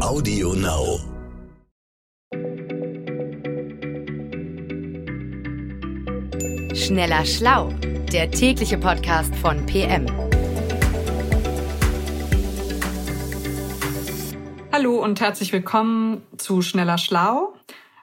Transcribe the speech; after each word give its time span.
Audio 0.00 0.54
Now. 0.54 1.00
Schneller 6.72 7.24
Schlau, 7.24 7.72
der 8.12 8.30
tägliche 8.30 8.78
Podcast 8.78 9.34
von 9.34 9.66
PM. 9.66 10.06
Hallo 14.72 15.02
und 15.02 15.20
herzlich 15.20 15.52
willkommen 15.52 16.22
zu 16.36 16.62
Schneller 16.62 16.98
Schlau. 16.98 17.54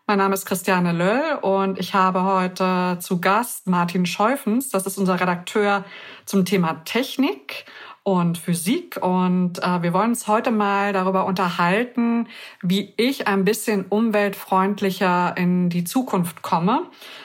Mein 0.06 0.18
Name 0.18 0.34
ist 0.34 0.46
Christiane 0.46 0.92
Löll 0.92 1.40
und 1.42 1.80
ich 1.80 1.94
habe 1.94 2.24
heute 2.24 2.98
zu 3.00 3.22
Gast 3.22 3.68
Martin 3.68 4.06
Scheufens. 4.06 4.70
Das 4.70 4.86
ist 4.86 4.98
unser 4.98 5.20
Redakteur 5.20 5.86
zum 6.26 6.44
Thema 6.44 6.84
Technik 6.84 7.66
und 8.06 8.38
Physik. 8.38 9.00
Und 9.02 9.62
äh, 9.64 9.82
wir 9.82 9.92
wollen 9.92 10.12
uns 10.12 10.28
heute 10.28 10.52
mal 10.52 10.94
darüber 10.94 11.26
unterhalten, 11.26 12.28
wie 12.62 12.94
ich 12.98 13.28
ein 13.28 13.44
bisschen 13.44 13.86
umweltfreundlicher 13.90 15.36
in 15.36 15.70
die 15.70 15.84
Zukunft 15.84 16.44
komme. 16.44 16.84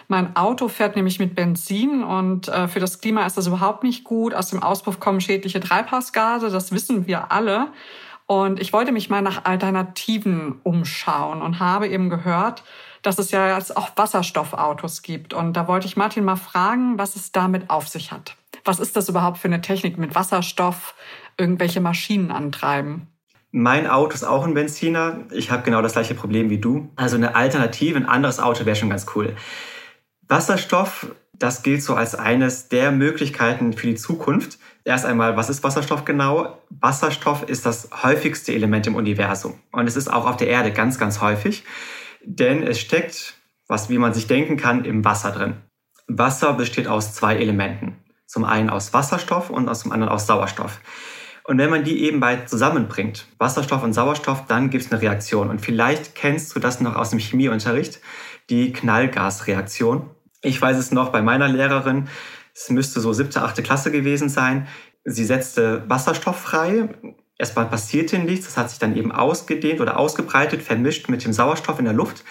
Mein 0.09 0.35
Auto 0.37 0.69
fährt 0.69 0.97
nämlich 0.97 1.19
mit 1.19 1.35
Benzin 1.35 2.03
und 2.03 2.49
äh, 2.49 2.67
für 2.67 2.81
das 2.81 3.01
Klima 3.03 3.27
ist 3.27 3.37
das 3.37 3.47
überhaupt 3.47 3.85
nicht 3.85 4.05
gut. 4.05 4.35
Aus 4.35 4.49
dem 4.49 4.63
Auspuff 4.63 5.01
kommen 5.01 5.21
schädliche 5.21 5.61
Treibhausgase, 5.61 6.49
das 6.49 6.73
wissen 6.73 7.07
wir 7.07 7.31
alle. 7.31 7.69
Und 8.27 8.59
ich 8.59 8.73
wollte 8.73 8.91
mich 8.91 9.11
mal 9.11 9.21
nach 9.21 9.45
Alternativen 9.45 10.61
umschauen 10.63 11.43
und 11.43 11.61
habe 11.61 11.89
eben 11.89 12.09
gehört, 12.09 12.63
dass 13.03 13.19
es 13.19 13.33
ja 13.33 13.55
jetzt 13.55 13.77
auch 13.77 13.91
Wasserstoffautos 13.97 15.03
gibt. 15.03 15.35
Und 15.35 15.53
da 15.59 15.69
wollte 15.69 15.87
ich 15.87 15.99
Martin 15.99 16.25
mal 16.25 16.37
fragen, 16.37 16.97
was 16.97 17.17
es 17.17 17.33
damit 17.33 17.69
auf 17.69 17.87
sich 17.87 18.13
hat. 18.13 18.37
Was 18.65 18.81
ist 18.81 18.97
das 18.97 19.09
überhaupt 19.09 19.39
für 19.39 19.49
eine 19.49 19.61
Technik 19.61 19.99
mit 19.99 20.15
Wasserstoff, 20.15 20.95
irgendwelche 21.37 21.81
Maschinen 21.81 22.31
antreiben? 22.31 23.09
Mein 23.53 23.89
Auto 23.89 24.15
ist 24.15 24.25
auch 24.25 24.45
ein 24.45 24.55
Benziner. 24.55 25.25
Ich 25.33 25.51
habe 25.51 25.63
genau 25.63 25.83
das 25.83 25.93
gleiche 25.93 26.15
Problem 26.15 26.51
wie 26.51 26.59
du. 26.59 26.91
Also 26.97 27.17
eine 27.17 27.35
Alternative, 27.35 27.97
ein 27.97 28.07
anderes 28.07 28.39
Auto 28.39 28.65
wäre 28.65 28.77
schon 28.77 28.91
ganz 28.91 29.07
cool. 29.15 29.35
Wasserstoff, 30.29 31.09
das 31.33 31.65
gilt 31.65 31.83
so 31.83 31.95
als 31.95 32.15
eines 32.15 32.69
der 32.69 32.93
Möglichkeiten 32.93 33.73
für 33.73 33.89
die 33.89 33.97
Zukunft. 33.97 34.59
Erst 34.85 35.05
einmal, 35.05 35.37
was 35.37 35.51
ist 35.51 35.65
Wasserstoff 35.65 36.05
genau? 36.05 36.59
Wasserstoff 36.69 37.43
ist 37.49 37.67
das 37.67 37.91
häufigste 38.03 38.55
Element 38.55 38.87
im 38.87 38.95
Universum. 38.95 39.55
Und 39.73 39.89
es 39.89 39.97
ist 39.97 40.13
auch 40.13 40.27
auf 40.27 40.37
der 40.37 40.49
Erde 40.49 40.73
ganz, 40.73 40.99
ganz 40.99 41.21
häufig, 41.21 41.65
denn 42.25 42.63
es 42.63 42.79
steckt, 42.79 43.35
was 43.67 43.89
wie 43.89 43.99
man 43.99 44.15
sich 44.15 44.29
denken 44.29 44.57
kann, 44.57 44.85
im 44.85 45.05
Wasser 45.05 45.33
drin. 45.33 45.57
Wasser 46.07 46.53
besteht 46.53 46.87
aus 46.87 47.15
zwei 47.15 47.37
Elementen. 47.37 47.97
Zum 48.31 48.45
einen 48.45 48.71
aus 48.71 48.93
Wasserstoff 48.93 49.51
und 49.51 49.75
zum 49.75 49.91
anderen 49.91 50.13
aus 50.13 50.29
Sauerstoff. 50.29 50.81
Und 51.43 51.59
wenn 51.59 51.69
man 51.69 51.83
die 51.83 52.05
eben 52.05 52.21
beide 52.21 52.47
zusammenbringt, 52.47 53.27
Wasserstoff 53.39 53.83
und 53.83 53.93
Sauerstoff, 53.93 54.45
dann 54.47 54.71
gibt 54.71 54.85
es 54.85 54.93
eine 54.93 55.03
Reaktion. 55.03 55.51
Und 55.51 55.61
vielleicht 55.61 56.15
kennst 56.15 56.55
du 56.55 56.61
das 56.61 56.81
noch 56.81 56.95
aus 56.95 57.11
dem 57.11 57.19
Chemieunterricht, 57.19 57.99
die 58.49 58.73
Knallgasreaktion. 58.73 60.11
Ich 60.43 60.63
weiß 60.63 60.77
es 60.77 60.93
noch 60.93 61.09
bei 61.09 61.23
meiner 61.23 61.49
Lehrerin, 61.49 62.07
es 62.55 62.71
müsste 62.71 63.01
so 63.01 63.13
siebte, 63.13 63.43
achte 63.43 63.65
Klasse 63.65 63.91
gewesen 63.91 64.29
sein. 64.29 64.69
Sie 65.03 65.25
setzte 65.25 65.83
Wasserstoff 65.89 66.39
frei. 66.39 66.89
Erstmal 67.37 67.67
passierte 67.67 68.21
nichts. 68.21 68.47
Das 68.47 68.57
hat 68.57 68.71
sich 68.71 68.79
dann 68.79 68.97
eben 68.97 69.11
ausgedehnt 69.11 69.81
oder 69.81 69.99
ausgebreitet, 69.99 70.63
vermischt 70.63 71.09
mit 71.09 71.25
dem 71.25 71.33
Sauerstoff 71.33 71.81
in 71.81 71.87
der 71.87 71.95
Luft. 71.95 72.23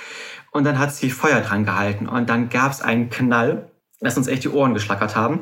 Und 0.52 0.64
dann 0.64 0.80
hat 0.80 0.96
sie 0.96 1.12
Feuer 1.12 1.42
dran 1.42 1.66
gehalten. 1.66 2.08
Und 2.08 2.30
dann 2.30 2.48
gab 2.48 2.72
es 2.72 2.80
einen 2.82 3.10
Knall, 3.10 3.70
das 4.00 4.16
uns 4.16 4.28
echt 4.28 4.46
die 4.46 4.50
Ohren 4.50 4.74
geschlackert 4.74 5.18
haben. 5.18 5.42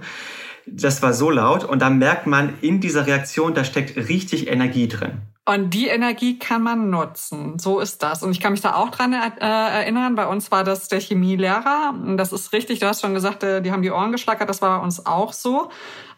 Das 0.69 1.01
war 1.01 1.13
so 1.13 1.29
laut. 1.29 1.63
Und 1.63 1.81
da 1.81 1.89
merkt 1.89 2.27
man 2.27 2.53
in 2.61 2.79
dieser 2.81 3.07
Reaktion, 3.07 3.53
da 3.53 3.63
steckt 3.63 3.95
richtig 3.95 4.47
Energie 4.47 4.87
drin. 4.87 5.21
Und 5.45 5.73
die 5.73 5.87
Energie 5.87 6.37
kann 6.37 6.61
man 6.61 6.89
nutzen. 6.89 7.57
So 7.57 7.79
ist 7.79 8.03
das. 8.03 8.21
Und 8.21 8.31
ich 8.31 8.41
kann 8.41 8.51
mich 8.51 8.59
da 8.59 8.75
auch 8.75 8.89
dran 8.89 9.13
äh, 9.13 9.29
erinnern. 9.39 10.15
Bei 10.15 10.27
uns 10.27 10.51
war 10.51 10.65
das 10.65 10.89
der 10.89 10.99
Chemielehrer. 10.99 11.93
Das 12.17 12.33
ist 12.33 12.51
richtig. 12.51 12.79
Du 12.79 12.85
hast 12.85 13.01
schon 13.01 13.13
gesagt, 13.13 13.43
äh, 13.43 13.61
die 13.61 13.71
haben 13.71 13.81
die 13.81 13.91
Ohren 13.91 14.11
geschlackert. 14.11 14.49
Das 14.49 14.61
war 14.61 14.79
bei 14.79 14.83
uns 14.83 15.05
auch 15.05 15.31
so. 15.31 15.69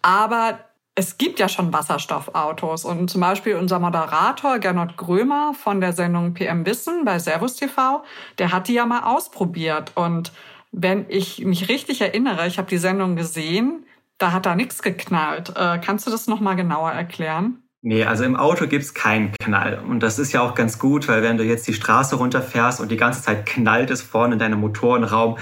Aber 0.02 0.58
es 0.96 1.20
gibt 1.20 1.40
ja 1.40 1.48
schon 1.48 1.72
Wasserstoffautos. 1.72 2.86
Und 2.86 3.12
zum 3.12 3.22
Beispiel 3.22 3.56
unser 3.56 3.78
Moderator 3.78 4.58
Gernot 4.58 4.98
Grömer 4.98 5.54
von 5.54 5.80
der 5.80 5.94
Sendung 5.94 6.34
PM 6.34 6.66
Wissen 6.66 7.06
bei 7.06 7.20
Servus 7.20 7.56
TV, 7.56 8.04
der 8.40 8.52
hat 8.52 8.68
die 8.68 8.74
ja 8.74 8.88
mal 8.88 9.04
ausprobiert. 9.04 9.92
Und 9.94 10.32
wenn 10.72 11.06
ich 11.08 11.46
mich 11.46 11.70
richtig 11.70 12.02
erinnere, 12.02 12.48
ich 12.48 12.58
habe 12.58 12.68
die 12.68 12.78
Sendung 12.80 13.16
gesehen, 13.16 13.86
da 14.20 14.32
hat 14.32 14.46
da 14.46 14.56
nichts 14.56 14.84
geknallt. 14.84 15.54
Äh, 15.56 15.80
kannst 15.80 16.06
du 16.06 16.12
das 16.12 16.28
nochmal 16.28 16.56
genauer 16.56 16.92
erklären? 16.92 17.64
Nee, 17.82 18.04
also 18.04 18.26
im 18.26 18.36
Auto 18.36 18.68
gibt's 18.68 18.94
keinen 18.94 19.32
Knall. 19.42 19.80
Und 19.80 20.02
das 20.02 20.20
ist 20.20 20.34
ja 20.34 20.42
auch 20.42 20.54
ganz 20.54 20.80
gut, 20.80 21.08
weil 21.08 21.24
wenn 21.24 21.38
du 21.38 21.46
jetzt 21.46 21.66
die 21.68 21.74
Straße 21.74 22.18
runterfährst 22.18 22.82
und 22.82 22.92
die 22.92 22.98
ganze 22.98 23.22
Zeit 23.22 23.46
knallt 23.46 23.90
es 23.90 24.02
vorne 24.02 24.34
in 24.34 24.40
deinem 24.40 24.60
Motorenraum, 24.60 25.38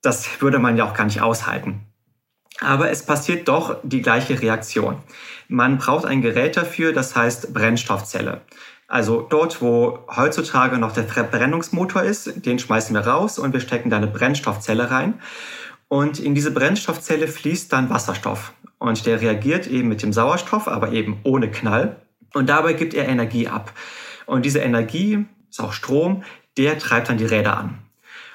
das 0.00 0.40
würde 0.40 0.58
man 0.58 0.78
ja 0.78 0.84
auch 0.84 0.94
gar 0.94 1.04
nicht 1.04 1.20
aushalten. 1.20 1.80
Aber 2.60 2.90
es 2.90 3.04
passiert 3.04 3.48
doch 3.48 3.76
die 3.82 4.00
gleiche 4.00 4.40
Reaktion. 4.40 4.96
Man 5.48 5.78
braucht 5.78 6.06
ein 6.06 6.22
Gerät 6.22 6.56
dafür, 6.56 6.92
das 6.92 7.14
heißt 7.14 7.52
Brennstoffzelle. 7.52 8.40
Also 8.88 9.26
dort, 9.28 9.62
wo 9.62 10.00
heutzutage 10.16 10.78
noch 10.78 10.92
der 10.92 11.04
Verbrennungsmotor 11.04 12.02
ist, 12.02 12.44
den 12.46 12.58
schmeißen 12.58 12.94
wir 12.94 13.06
raus 13.06 13.38
und 13.38 13.52
wir 13.52 13.60
stecken 13.60 13.90
da 13.90 13.98
eine 13.98 14.08
Brennstoffzelle 14.08 14.90
rein. 14.90 15.20
Und 15.90 16.20
in 16.20 16.36
diese 16.36 16.52
Brennstoffzelle 16.52 17.26
fließt 17.26 17.72
dann 17.72 17.90
Wasserstoff. 17.90 18.52
Und 18.78 19.06
der 19.06 19.20
reagiert 19.20 19.66
eben 19.66 19.88
mit 19.88 20.04
dem 20.04 20.12
Sauerstoff, 20.12 20.68
aber 20.68 20.92
eben 20.92 21.18
ohne 21.24 21.50
Knall. 21.50 21.96
Und 22.32 22.48
dabei 22.48 22.74
gibt 22.74 22.94
er 22.94 23.08
Energie 23.08 23.48
ab. 23.48 23.72
Und 24.24 24.46
diese 24.46 24.60
Energie, 24.60 25.26
ist 25.50 25.60
auch 25.60 25.72
Strom, 25.72 26.22
der 26.56 26.78
treibt 26.78 27.08
dann 27.08 27.18
die 27.18 27.24
Räder 27.24 27.58
an. 27.58 27.80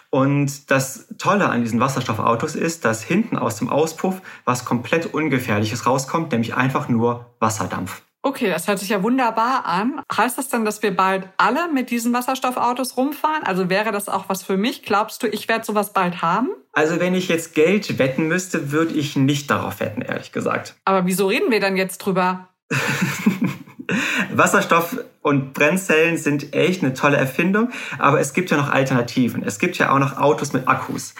Und 0.09 0.69
das 0.69 1.07
Tolle 1.17 1.49
an 1.49 1.61
diesen 1.61 1.79
Wasserstoffautos 1.79 2.55
ist, 2.55 2.83
dass 2.83 3.03
hinten 3.03 3.37
aus 3.37 3.55
dem 3.55 3.69
Auspuff 3.69 4.21
was 4.43 4.65
komplett 4.65 5.13
Ungefährliches 5.13 5.85
rauskommt, 5.85 6.33
nämlich 6.33 6.55
einfach 6.55 6.89
nur 6.89 7.33
Wasserdampf. 7.39 8.01
Okay, 8.25 8.49
das 8.49 8.67
hört 8.67 8.79
sich 8.79 8.89
ja 8.89 9.03
wunderbar 9.03 9.67
an. 9.67 10.01
Heißt 10.11 10.39
das 10.39 10.49
dann, 10.49 10.65
dass 10.65 10.81
wir 10.81 10.95
bald 10.95 11.29
alle 11.37 11.71
mit 11.71 11.91
diesen 11.91 12.11
Wasserstoffautos 12.11 12.97
rumfahren? 12.97 13.43
Also 13.43 13.69
wäre 13.69 13.91
das 13.91 14.09
auch 14.09 14.29
was 14.29 14.41
für 14.41 14.57
mich? 14.57 14.81
Glaubst 14.81 15.21
du, 15.21 15.27
ich 15.27 15.47
werde 15.47 15.63
sowas 15.63 15.93
bald 15.93 16.23
haben? 16.23 16.49
Also 16.73 16.99
wenn 16.99 17.13
ich 17.13 17.27
jetzt 17.27 17.53
Geld 17.53 17.99
wetten 17.99 18.27
müsste, 18.27 18.71
würde 18.71 18.95
ich 18.95 19.15
nicht 19.15 19.51
darauf 19.51 19.79
wetten, 19.79 20.01
ehrlich 20.01 20.31
gesagt. 20.31 20.73
Aber 20.85 21.05
wieso 21.05 21.27
reden 21.27 21.51
wir 21.51 21.59
dann 21.59 21.77
jetzt 21.77 21.99
drüber? 21.99 22.47
Wasserstoff 24.33 24.97
und 25.21 25.53
Brennzellen 25.53 26.17
sind 26.17 26.55
echt 26.55 26.81
eine 26.81 26.95
tolle 26.95 27.17
Erfindung, 27.17 27.69
aber 27.99 28.19
es 28.19 28.33
gibt 28.33 28.49
ja 28.49 28.57
noch 28.57 28.71
Alternativen. 28.71 29.43
Es 29.43 29.59
gibt 29.59 29.77
ja 29.77 29.91
auch 29.91 29.99
noch 29.99 30.17
Autos 30.17 30.51
mit 30.51 30.67
Akkus. 30.67 31.13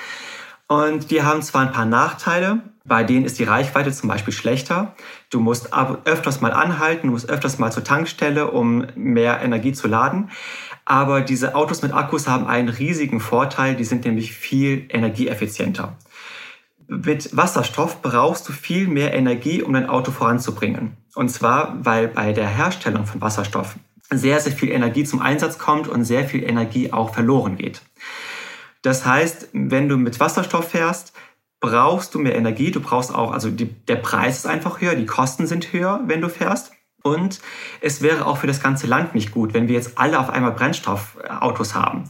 Und 0.67 1.11
die 1.11 1.21
haben 1.21 1.43
zwar 1.43 1.67
ein 1.67 1.71
paar 1.71 1.85
Nachteile, 1.85 2.63
bei 2.87 3.03
denen 3.03 3.25
ist 3.25 3.39
die 3.39 3.43
Reichweite 3.43 3.91
zum 3.91 4.09
Beispiel 4.09 4.33
schlechter. 4.33 4.93
Du 5.31 5.39
musst 5.39 5.73
öfters 5.73 6.41
mal 6.41 6.53
anhalten, 6.53 7.07
du 7.07 7.13
musst 7.13 7.29
öfters 7.29 7.57
mal 7.57 7.71
zur 7.71 7.83
Tankstelle, 7.83 8.51
um 8.51 8.85
mehr 8.95 9.41
Energie 9.41 9.73
zu 9.73 9.87
laden. 9.87 10.29
Aber 10.85 11.21
diese 11.21 11.55
Autos 11.55 11.81
mit 11.81 11.93
Akkus 11.93 12.27
haben 12.27 12.45
einen 12.45 12.69
riesigen 12.69 13.19
Vorteil, 13.19 13.75
die 13.75 13.83
sind 13.83 14.05
nämlich 14.05 14.33
viel 14.33 14.85
energieeffizienter. 14.89 15.97
Mit 16.87 17.35
Wasserstoff 17.35 18.03
brauchst 18.03 18.47
du 18.47 18.53
viel 18.53 18.87
mehr 18.87 19.15
Energie, 19.15 19.63
um 19.63 19.73
dein 19.73 19.89
Auto 19.89 20.11
voranzubringen. 20.11 20.95
Und 21.15 21.29
zwar, 21.29 21.83
weil 21.83 22.07
bei 22.07 22.33
der 22.33 22.47
Herstellung 22.47 23.07
von 23.07 23.19
Wasserstoff 23.19 23.75
sehr, 24.11 24.39
sehr 24.39 24.51
viel 24.51 24.69
Energie 24.69 25.03
zum 25.03 25.23
Einsatz 25.23 25.57
kommt 25.57 25.87
und 25.87 26.03
sehr 26.03 26.25
viel 26.25 26.43
Energie 26.43 26.93
auch 26.93 27.15
verloren 27.15 27.57
geht. 27.57 27.81
Das 28.83 29.03
heißt, 29.07 29.49
wenn 29.53 29.89
du 29.89 29.97
mit 29.97 30.19
Wasserstoff 30.19 30.69
fährst, 30.69 31.13
brauchst 31.65 32.13
du 32.13 32.19
mehr 32.19 32.35
Energie. 32.35 32.71
Du 32.71 32.79
brauchst 32.79 33.13
auch, 33.13 33.31
also 33.31 33.49
die, 33.49 33.65
der 33.65 33.95
Preis 33.95 34.37
ist 34.37 34.47
einfach 34.47 34.81
höher, 34.81 34.95
die 34.95 35.05
Kosten 35.05 35.47
sind 35.47 35.73
höher, 35.73 36.01
wenn 36.05 36.21
du 36.21 36.29
fährst. 36.29 36.71
Und 37.03 37.39
es 37.81 38.01
wäre 38.01 38.25
auch 38.25 38.37
für 38.37 38.47
das 38.47 38.61
ganze 38.61 38.87
Land 38.87 39.13
nicht 39.15 39.31
gut, 39.31 39.53
wenn 39.53 39.67
wir 39.67 39.75
jetzt 39.75 39.97
alle 39.97 40.19
auf 40.19 40.29
einmal 40.29 40.51
Brennstoffautos 40.51 41.75
haben. 41.75 42.05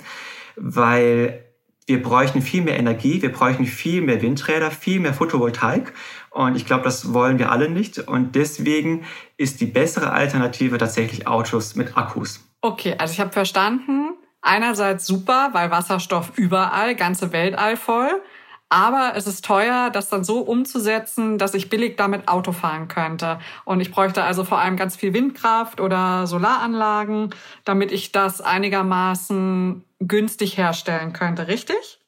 Weil 0.55 1.43
wir 1.85 2.01
bräuchten 2.01 2.41
viel 2.41 2.63
mehr 2.63 2.79
Energie, 2.79 3.21
wir 3.21 3.31
bräuchten 3.31 3.65
viel 3.65 4.01
mehr 4.01 4.21
Windräder, 4.21 4.71
viel 4.71 4.99
mehr 4.99 5.13
Photovoltaik. 5.13 5.93
Und 6.31 6.55
ich 6.55 6.65
glaube, 6.65 6.83
das 6.83 7.13
wollen 7.13 7.39
wir 7.39 7.51
alle 7.51 7.69
nicht. 7.69 7.99
Und 7.99 8.35
deswegen 8.35 9.05
ist 9.37 9.61
die 9.61 9.67
bessere 9.67 10.11
Alternative 10.11 10.77
tatsächlich 10.77 11.27
Autos 11.27 11.75
mit 11.75 11.97
Akkus. 11.97 12.41
Okay, 12.61 12.95
also 12.97 13.13
ich 13.13 13.19
habe 13.19 13.31
verstanden, 13.31 14.15
einerseits 14.41 15.05
super, 15.05 15.49
weil 15.53 15.71
Wasserstoff 15.71 16.31
überall, 16.35 16.95
ganze 16.95 17.31
Weltall 17.31 17.77
voll. 17.77 18.21
Aber 18.69 19.13
es 19.15 19.27
ist 19.27 19.45
teuer, 19.45 19.89
das 19.91 20.09
dann 20.09 20.23
so 20.23 20.39
umzusetzen, 20.39 21.37
dass 21.37 21.53
ich 21.53 21.69
billig 21.69 21.97
damit 21.97 22.27
Auto 22.27 22.51
fahren 22.51 22.87
könnte. 22.87 23.39
Und 23.63 23.79
ich 23.79 23.91
bräuchte 23.91 24.23
also 24.23 24.43
vor 24.43 24.59
allem 24.59 24.75
ganz 24.75 24.95
viel 24.95 25.13
Windkraft 25.13 25.79
oder 25.79 26.25
Solaranlagen, 26.27 27.29
damit 27.63 27.91
ich 27.91 28.11
das 28.11 28.41
einigermaßen 28.41 29.83
günstig 29.99 30.57
herstellen 30.57 31.13
könnte, 31.13 31.47
richtig? 31.47 32.04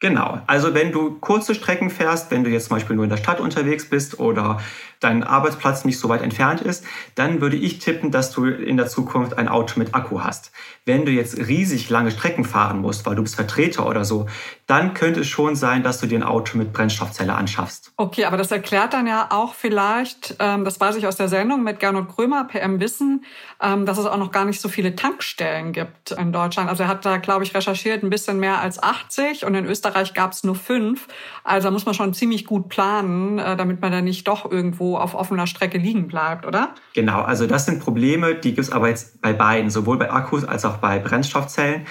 Genau. 0.00 0.40
Also 0.46 0.72
wenn 0.72 0.92
du 0.92 1.18
kurze 1.20 1.54
Strecken 1.54 1.90
fährst, 1.90 2.30
wenn 2.30 2.42
du 2.42 2.48
jetzt 2.48 2.68
zum 2.68 2.76
Beispiel 2.76 2.96
nur 2.96 3.04
in 3.04 3.10
der 3.10 3.18
Stadt 3.18 3.38
unterwegs 3.38 3.88
bist 3.88 4.18
oder 4.18 4.58
dein 4.98 5.22
Arbeitsplatz 5.24 5.84
nicht 5.84 5.98
so 5.98 6.08
weit 6.08 6.22
entfernt 6.22 6.60
ist, 6.60 6.84
dann 7.14 7.40
würde 7.40 7.56
ich 7.56 7.78
tippen, 7.78 8.10
dass 8.10 8.32
du 8.32 8.46
in 8.46 8.76
der 8.76 8.86
Zukunft 8.86 9.36
ein 9.36 9.48
Auto 9.48 9.78
mit 9.78 9.94
Akku 9.94 10.22
hast. 10.22 10.52
Wenn 10.86 11.04
du 11.04 11.12
jetzt 11.12 11.36
riesig 11.38 11.88
lange 11.90 12.10
Strecken 12.10 12.44
fahren 12.44 12.80
musst, 12.80 13.06
weil 13.06 13.14
du 13.14 13.22
bist 13.22 13.34
Vertreter 13.34 13.86
oder 13.86 14.04
so, 14.04 14.26
dann 14.66 14.94
könnte 14.94 15.20
es 15.20 15.28
schon 15.28 15.54
sein, 15.56 15.82
dass 15.82 16.00
du 16.00 16.06
dir 16.06 16.18
ein 16.18 16.22
Auto 16.22 16.56
mit 16.56 16.72
Brennstoffzelle 16.72 17.34
anschaffst. 17.34 17.92
Okay, 17.96 18.24
aber 18.24 18.36
das 18.36 18.50
erklärt 18.50 18.92
dann 18.92 19.06
ja 19.06 19.28
auch 19.30 19.54
vielleicht, 19.54 20.36
ähm, 20.38 20.64
das 20.64 20.80
weiß 20.80 20.96
ich 20.96 21.06
aus 21.06 21.16
der 21.16 21.28
Sendung 21.28 21.62
mit 21.62 21.78
Gernot 21.80 22.08
Krömer, 22.08 22.44
PM 22.44 22.80
Wissen, 22.80 23.24
ähm, 23.62 23.86
dass 23.86 23.98
es 23.98 24.06
auch 24.06 24.18
noch 24.18 24.32
gar 24.32 24.44
nicht 24.44 24.60
so 24.60 24.68
viele 24.68 24.96
Tankstellen 24.96 25.72
gibt 25.72 26.10
in 26.12 26.32
Deutschland. 26.32 26.68
Also 26.68 26.82
er 26.82 26.88
hat 26.88 27.06
da, 27.06 27.18
glaube 27.18 27.44
ich, 27.44 27.54
recherchiert, 27.54 28.02
ein 28.02 28.10
bisschen 28.10 28.38
mehr 28.38 28.60
als 28.60 28.82
80 28.82 29.44
und 29.44 29.54
in 29.54 29.64
Österreich 29.64 29.89
gab 30.14 30.32
es 30.32 30.44
nur 30.44 30.54
fünf. 30.54 31.08
Also 31.44 31.68
da 31.68 31.72
muss 31.72 31.86
man 31.86 31.94
schon 31.94 32.14
ziemlich 32.14 32.46
gut 32.46 32.68
planen, 32.68 33.38
äh, 33.38 33.56
damit 33.56 33.80
man 33.80 33.92
da 33.92 34.00
nicht 34.00 34.26
doch 34.28 34.50
irgendwo 34.50 34.96
auf 34.96 35.14
offener 35.14 35.46
Strecke 35.46 35.78
liegen 35.78 36.08
bleibt, 36.08 36.46
oder? 36.46 36.74
Genau, 36.94 37.22
also 37.22 37.46
das 37.46 37.66
sind 37.66 37.80
Probleme, 37.80 38.34
die 38.34 38.54
gibt 38.54 38.60
es 38.60 38.72
aber 38.72 38.88
jetzt 38.88 39.20
bei 39.20 39.32
beiden, 39.32 39.70
sowohl 39.70 39.98
bei 39.98 40.10
Akkus 40.10 40.44
als 40.44 40.64
auch 40.64 40.78
bei 40.78 40.98
Brennstoffzellen. 40.98 41.86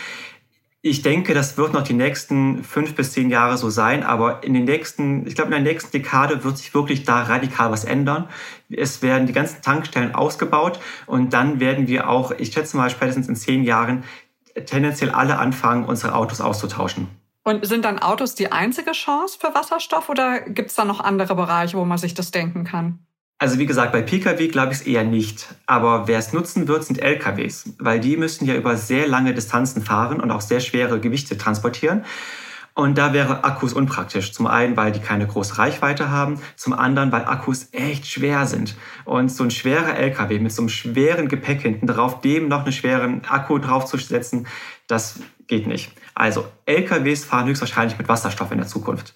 Ich 0.81 1.01
denke, 1.01 1.33
das 1.33 1.57
wird 1.57 1.73
noch 1.73 1.83
die 1.83 1.93
nächsten 1.93 2.63
fünf 2.63 2.95
bis 2.95 3.11
zehn 3.11 3.29
Jahre 3.29 3.57
so 3.57 3.69
sein, 3.69 4.01
aber 4.01 4.45
in 4.45 4.53
den 4.53 4.63
nächsten, 4.63 5.27
ich 5.27 5.35
glaube, 5.35 5.53
in 5.53 5.61
der 5.61 5.73
nächsten 5.73 5.91
Dekade 5.91 6.45
wird 6.45 6.57
sich 6.57 6.73
wirklich 6.73 7.03
da 7.03 7.23
radikal 7.23 7.69
was 7.69 7.83
ändern. 7.83 8.29
Es 8.69 9.01
werden 9.01 9.27
die 9.27 9.33
ganzen 9.33 9.61
Tankstellen 9.61 10.15
ausgebaut 10.15 10.79
und 11.05 11.33
dann 11.33 11.59
werden 11.59 11.87
wir 11.87 12.09
auch, 12.09 12.31
ich 12.31 12.53
schätze 12.53 12.77
mal, 12.77 12.89
spätestens 12.89 13.27
in 13.27 13.35
zehn 13.35 13.63
Jahren 13.65 14.05
tendenziell 14.65 15.09
alle 15.09 15.37
anfangen, 15.37 15.83
unsere 15.83 16.15
Autos 16.15 16.39
auszutauschen. 16.39 17.09
Und 17.49 17.65
sind 17.65 17.83
dann 17.83 17.97
Autos 17.97 18.35
die 18.35 18.51
einzige 18.51 18.91
Chance 18.91 19.39
für 19.41 19.55
Wasserstoff 19.55 20.07
oder 20.07 20.39
gibt 20.41 20.69
es 20.69 20.75
da 20.75 20.85
noch 20.85 20.99
andere 20.99 21.33
Bereiche, 21.33 21.77
wo 21.77 21.83
man 21.83 21.97
sich 21.97 22.13
das 22.13 22.29
denken 22.29 22.63
kann? 22.63 22.99
Also 23.39 23.57
wie 23.57 23.65
gesagt, 23.65 23.91
bei 23.91 24.03
Pkw 24.03 24.49
glaube 24.49 24.71
ich 24.71 24.81
es 24.81 24.85
eher 24.85 25.03
nicht. 25.03 25.47
Aber 25.65 26.07
wer 26.07 26.19
es 26.19 26.31
nutzen 26.31 26.67
wird, 26.67 26.83
sind 26.83 27.01
Lkws, 27.01 27.73
weil 27.79 27.99
die 27.99 28.17
müssen 28.17 28.45
ja 28.45 28.53
über 28.53 28.77
sehr 28.77 29.07
lange 29.07 29.33
Distanzen 29.33 29.81
fahren 29.81 30.21
und 30.21 30.29
auch 30.29 30.41
sehr 30.41 30.59
schwere 30.59 30.99
Gewichte 30.99 31.39
transportieren. 31.39 32.05
Und 32.75 32.99
da 32.99 33.13
wäre 33.13 33.43
Akkus 33.43 33.73
unpraktisch. 33.73 34.31
Zum 34.31 34.45
einen, 34.45 34.77
weil 34.77 34.91
die 34.91 34.99
keine 34.99 35.25
große 35.25 35.57
Reichweite 35.57 36.11
haben, 36.11 36.39
zum 36.55 36.73
anderen, 36.73 37.11
weil 37.11 37.25
Akkus 37.25 37.69
echt 37.71 38.05
schwer 38.05 38.45
sind. 38.45 38.75
Und 39.05 39.29
so 39.31 39.43
ein 39.43 39.49
schwerer 39.49 39.95
LKW 39.95 40.37
mit 40.37 40.51
so 40.51 40.61
einem 40.61 40.69
schweren 40.69 41.27
Gepäck 41.27 41.63
hinten 41.63 41.87
drauf, 41.87 42.21
dem 42.21 42.47
noch 42.47 42.61
einen 42.61 42.73
schweren 42.73 43.23
Akku 43.27 43.57
draufzusetzen, 43.57 44.45
das 44.85 45.19
geht 45.49 45.67
nicht. 45.67 45.91
Also 46.15 46.47
LKWs 46.65 47.25
fahren 47.25 47.47
höchstwahrscheinlich 47.47 47.97
mit 47.97 48.07
Wasserstoff 48.07 48.51
in 48.51 48.59
der 48.59 48.67
Zukunft. 48.67 49.13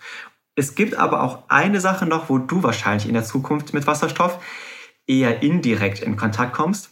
Es 0.56 0.76
gibt 0.76 0.96
aber 0.96 1.24
auch 1.24 1.44
eine 1.48 1.80
Sache 1.80 2.06
noch, 2.06 2.30
wo 2.30 2.38
du 2.38 2.62
wahrscheinlich 2.62 3.08
in 3.08 3.14
der 3.14 3.24
Zukunft 3.24 3.74
mit 3.74 3.88
Wasserstoff 3.88 4.40
eher 5.08 5.42
indirekt 5.42 6.00
in 6.00 6.18
Kontakt 6.18 6.54
kommst, 6.54 6.92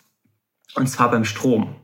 und 0.76 0.88
zwar 0.88 1.12
beim 1.12 1.26
Strom. 1.26 1.76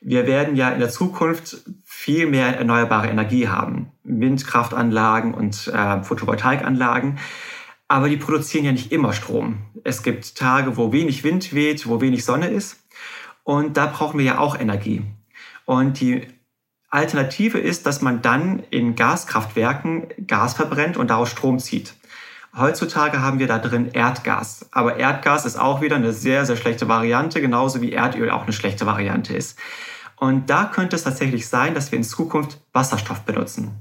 Wir 0.00 0.26
werden 0.26 0.56
ja 0.56 0.70
in 0.70 0.80
der 0.80 0.90
Zukunft 0.90 1.62
viel 1.84 2.26
mehr 2.26 2.58
erneuerbare 2.58 3.08
Energie 3.08 3.48
haben, 3.48 3.92
Windkraftanlagen 4.02 5.34
und 5.34 5.68
äh, 5.68 6.02
Photovoltaikanlagen, 6.02 7.18
aber 7.88 8.08
die 8.08 8.16
produzieren 8.16 8.64
ja 8.64 8.72
nicht 8.72 8.92
immer 8.92 9.12
Strom. 9.12 9.62
Es 9.84 10.02
gibt 10.02 10.36
Tage, 10.36 10.76
wo 10.76 10.92
wenig 10.92 11.24
Wind 11.24 11.54
weht, 11.54 11.86
wo 11.86 12.00
wenig 12.00 12.24
Sonne 12.24 12.48
ist 12.48 12.84
und 13.44 13.76
da 13.76 13.86
brauchen 13.86 14.18
wir 14.18 14.26
ja 14.26 14.38
auch 14.38 14.58
Energie. 14.58 15.02
Und 15.64 16.00
die 16.00 16.26
Alternative 16.94 17.58
ist, 17.58 17.86
dass 17.86 18.02
man 18.02 18.22
dann 18.22 18.62
in 18.70 18.94
Gaskraftwerken 18.94 20.06
Gas 20.28 20.54
verbrennt 20.54 20.96
und 20.96 21.10
daraus 21.10 21.28
Strom 21.28 21.58
zieht. 21.58 21.94
Heutzutage 22.56 23.20
haben 23.20 23.40
wir 23.40 23.48
da 23.48 23.58
drin 23.58 23.90
Erdgas. 23.92 24.68
Aber 24.70 24.96
Erdgas 24.96 25.44
ist 25.44 25.58
auch 25.58 25.80
wieder 25.80 25.96
eine 25.96 26.12
sehr, 26.12 26.46
sehr 26.46 26.56
schlechte 26.56 26.86
Variante, 26.86 27.40
genauso 27.40 27.82
wie 27.82 27.92
Erdöl 27.92 28.30
auch 28.30 28.44
eine 28.44 28.52
schlechte 28.52 28.86
Variante 28.86 29.36
ist. 29.36 29.58
Und 30.16 30.48
da 30.50 30.66
könnte 30.66 30.94
es 30.94 31.02
tatsächlich 31.02 31.48
sein, 31.48 31.74
dass 31.74 31.90
wir 31.90 31.98
in 31.98 32.04
Zukunft 32.04 32.60
Wasserstoff 32.72 33.22
benutzen. 33.22 33.72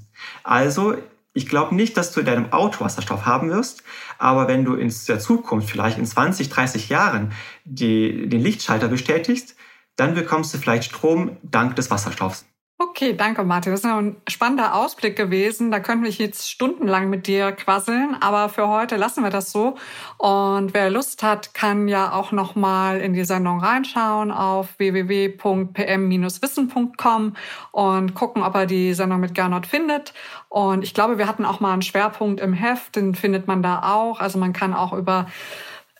Also, 0.44 0.96
ich 1.36 1.48
glaube 1.48 1.76
nicht, 1.76 1.96
dass 1.98 2.12
du 2.12 2.22
in 2.22 2.26
deinem 2.26 2.52
Auto 2.52 2.84
Wasserstoff 2.84 3.28
haben 3.28 3.52
wirst, 3.52 3.84
aber 4.18 4.48
wenn 4.48 4.66
du 4.66 4.74
in 4.74 4.92
der 5.08 5.20
Zukunft, 5.20 5.70
vielleicht 5.70 6.00
in 6.00 6.06
20, 6.08 6.50
30 6.50 6.90
Jahren, 6.90 7.32
die, 7.64 8.28
den 8.28 8.42
Lichtschalter 8.42 8.88
bestätigst, 8.88 9.56
dann 9.96 10.16
bekommst 10.16 10.52
du 10.54 10.58
vielleicht 10.58 10.86
Strom 10.86 11.38
dank 11.44 11.76
des 11.76 11.92
Wasserstoffs. 11.92 12.46
Okay, 12.80 13.14
danke 13.14 13.44
Martin. 13.44 13.72
Das 13.72 13.82
ist 13.82 13.86
ein 13.86 14.18
spannender 14.28 14.74
Ausblick 14.76 15.16
gewesen. 15.16 15.70
Da 15.72 15.80
könnten 15.80 16.04
wir 16.04 16.12
jetzt 16.12 16.50
stundenlang 16.50 17.10
mit 17.10 17.28
dir 17.28 17.52
quasseln, 17.54 18.18
aber 18.20 18.50
für 18.50 18.68
heute 18.68 18.98
lassen 18.98 19.24
wir 19.24 19.30
das 19.30 19.52
so. 19.52 19.76
Und 20.18 20.74
wer 20.74 20.90
Lust 20.90 21.22
hat, 21.24 21.54
kann 21.54 21.88
ja 21.88 22.12
auch 22.12 22.32
noch 22.32 22.56
mal 22.56 23.00
in 23.00 23.14
die 23.14 23.24
Sendung 23.24 23.62
reinschauen 23.62 24.32
auf 24.32 24.78
www.pm-wissen.com 24.80 27.36
und 27.72 28.14
gucken, 28.16 28.44
ob 28.44 28.56
er 28.56 28.66
die 28.66 28.94
Sendung 28.94 29.22
mit 29.22 29.34
Gernot 29.34 29.66
findet. 29.66 30.14
Und 30.50 30.84
ich 30.84 30.94
glaube, 30.94 31.18
wir 31.18 31.28
hatten 31.28 31.46
auch 31.46 31.62
mal 31.62 31.72
einen 31.74 31.84
Schwerpunkt 31.84 32.42
im 32.42 32.54
Heft, 32.54 32.98
den 32.98 33.16
findet 33.16 33.48
man 33.48 33.64
da 33.64 33.94
auch. 33.94 34.20
Also 34.20 34.38
man 34.40 34.52
kann 34.52 34.74
auch 34.74 34.92
über 34.94 35.28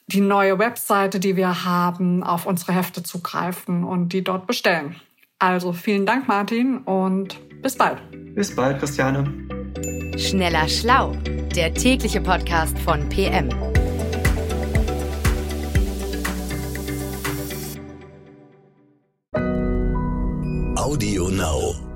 die 0.08 0.22
neue 0.22 0.60
Webseite, 0.60 1.20
die 1.20 1.36
wir 1.38 1.66
haben, 1.66 2.24
auf 2.24 2.46
unsere 2.46 2.74
Hefte 2.74 3.04
zugreifen 3.04 3.84
und 3.84 4.10
die 4.10 4.24
dort 4.24 4.48
bestellen. 4.48 4.96
Also 5.44 5.74
vielen 5.74 6.06
Dank, 6.06 6.26
Martin, 6.30 6.78
und 6.86 7.38
bis 7.62 7.76
bald. 7.76 7.98
Bis 8.34 8.56
bald, 8.56 8.80
Christiane. 8.80 9.26
Schneller 10.16 10.70
Schlau, 10.70 11.18
der 11.54 11.74
tägliche 11.74 12.22
Podcast 12.22 12.80
von 12.80 13.10
PM. 13.10 13.50
Audio 20.78 21.28
Now. 21.28 21.93